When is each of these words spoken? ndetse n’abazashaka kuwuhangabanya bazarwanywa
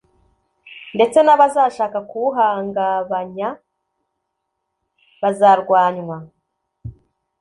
ndetse 0.95 1.19
n’abazashaka 1.21 1.97
kuwuhangabanya 2.09 3.49
bazarwanywa 5.21 6.17